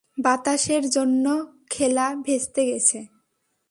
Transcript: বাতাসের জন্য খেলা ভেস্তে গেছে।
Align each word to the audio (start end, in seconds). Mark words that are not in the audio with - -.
বাতাসের 0.17 0.83
জন্য 0.89 1.25
খেলা 1.69 2.07
ভেস্তে 2.25 2.61
গেছে। 2.65 2.99